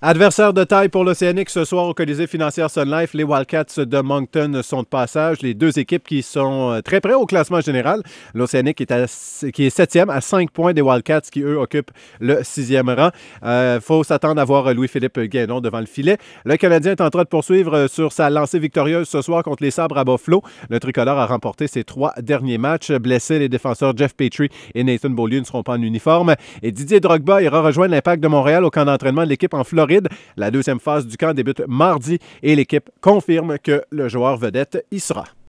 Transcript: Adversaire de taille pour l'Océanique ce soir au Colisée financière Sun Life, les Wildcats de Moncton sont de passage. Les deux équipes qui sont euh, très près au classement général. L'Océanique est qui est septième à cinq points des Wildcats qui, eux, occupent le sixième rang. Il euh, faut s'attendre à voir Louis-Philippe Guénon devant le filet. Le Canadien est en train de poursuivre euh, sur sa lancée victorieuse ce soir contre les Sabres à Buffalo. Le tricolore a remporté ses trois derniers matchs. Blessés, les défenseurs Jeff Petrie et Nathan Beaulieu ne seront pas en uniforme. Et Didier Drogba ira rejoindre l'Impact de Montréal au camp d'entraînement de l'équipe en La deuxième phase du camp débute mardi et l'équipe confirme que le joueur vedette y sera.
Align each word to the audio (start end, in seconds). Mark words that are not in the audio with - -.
Adversaire 0.00 0.52
de 0.52 0.62
taille 0.62 0.88
pour 0.88 1.02
l'Océanique 1.02 1.50
ce 1.50 1.64
soir 1.64 1.86
au 1.86 1.92
Colisée 1.92 2.28
financière 2.28 2.70
Sun 2.70 2.88
Life, 2.88 3.14
les 3.14 3.24
Wildcats 3.24 3.84
de 3.84 4.00
Moncton 4.00 4.60
sont 4.62 4.82
de 4.82 4.86
passage. 4.86 5.42
Les 5.42 5.54
deux 5.54 5.76
équipes 5.80 6.06
qui 6.06 6.22
sont 6.22 6.70
euh, 6.70 6.82
très 6.82 7.00
près 7.00 7.14
au 7.14 7.26
classement 7.26 7.60
général. 7.60 8.04
L'Océanique 8.32 8.80
est 8.80 9.50
qui 9.50 9.64
est 9.64 9.70
septième 9.70 10.08
à 10.08 10.20
cinq 10.20 10.52
points 10.52 10.72
des 10.72 10.82
Wildcats 10.82 11.22
qui, 11.32 11.40
eux, 11.40 11.58
occupent 11.58 11.90
le 12.20 12.44
sixième 12.44 12.88
rang. 12.88 13.10
Il 13.42 13.48
euh, 13.48 13.80
faut 13.80 14.04
s'attendre 14.04 14.40
à 14.40 14.44
voir 14.44 14.72
Louis-Philippe 14.72 15.18
Guénon 15.18 15.60
devant 15.60 15.80
le 15.80 15.86
filet. 15.86 16.16
Le 16.44 16.56
Canadien 16.56 16.92
est 16.92 17.00
en 17.00 17.10
train 17.10 17.24
de 17.24 17.28
poursuivre 17.28 17.74
euh, 17.74 17.88
sur 17.88 18.12
sa 18.12 18.30
lancée 18.30 18.60
victorieuse 18.60 19.08
ce 19.08 19.20
soir 19.20 19.42
contre 19.42 19.64
les 19.64 19.72
Sabres 19.72 19.98
à 19.98 20.04
Buffalo. 20.04 20.42
Le 20.70 20.78
tricolore 20.78 21.18
a 21.18 21.26
remporté 21.26 21.66
ses 21.66 21.82
trois 21.82 22.12
derniers 22.22 22.58
matchs. 22.58 22.92
Blessés, 22.92 23.40
les 23.40 23.48
défenseurs 23.48 23.96
Jeff 23.96 24.14
Petrie 24.14 24.48
et 24.76 24.84
Nathan 24.84 25.10
Beaulieu 25.10 25.40
ne 25.40 25.44
seront 25.44 25.64
pas 25.64 25.72
en 25.72 25.82
uniforme. 25.82 26.36
Et 26.62 26.70
Didier 26.70 27.00
Drogba 27.00 27.42
ira 27.42 27.62
rejoindre 27.62 27.90
l'Impact 27.90 28.22
de 28.22 28.28
Montréal 28.28 28.64
au 28.64 28.70
camp 28.70 28.84
d'entraînement 28.84 29.24
de 29.24 29.30
l'équipe 29.30 29.54
en 29.54 29.64
La 30.36 30.50
deuxième 30.50 30.80
phase 30.80 31.06
du 31.06 31.16
camp 31.16 31.34
débute 31.34 31.62
mardi 31.66 32.18
et 32.42 32.54
l'équipe 32.54 32.90
confirme 33.00 33.58
que 33.58 33.82
le 33.90 34.08
joueur 34.08 34.36
vedette 34.36 34.84
y 34.90 35.00
sera. 35.00 35.24